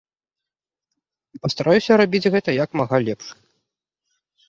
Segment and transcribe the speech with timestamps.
[1.37, 3.27] І пастараюся рабіць гэта як мага лепш.